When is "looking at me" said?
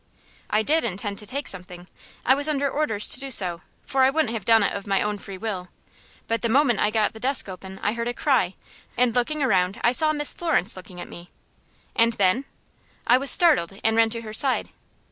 10.75-11.29